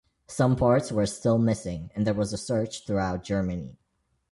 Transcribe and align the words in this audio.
Some 0.25 0.55
parts 0.55 0.91
were 0.91 1.05
still 1.05 1.37
missing 1.37 1.91
and 1.93 2.07
there 2.07 2.15
was 2.15 2.33
a 2.33 2.37
search 2.39 2.87
throughout 2.87 3.23
Germany. 3.23 3.77